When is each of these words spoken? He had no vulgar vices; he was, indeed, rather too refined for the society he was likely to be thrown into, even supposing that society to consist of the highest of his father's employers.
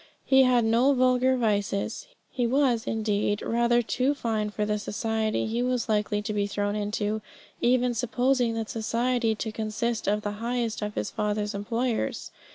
He 0.25 0.41
had 0.41 0.65
no 0.65 0.93
vulgar 0.95 1.37
vices; 1.37 2.07
he 2.31 2.47
was, 2.47 2.87
indeed, 2.87 3.43
rather 3.43 3.83
too 3.83 4.09
refined 4.09 4.51
for 4.51 4.65
the 4.65 4.79
society 4.79 5.45
he 5.45 5.61
was 5.61 5.87
likely 5.87 6.23
to 6.23 6.33
be 6.33 6.47
thrown 6.47 6.75
into, 6.75 7.21
even 7.61 7.93
supposing 7.93 8.55
that 8.55 8.67
society 8.71 9.35
to 9.35 9.51
consist 9.51 10.07
of 10.07 10.23
the 10.23 10.31
highest 10.41 10.81
of 10.81 10.95
his 10.95 11.11
father's 11.11 11.53
employers. 11.53 12.31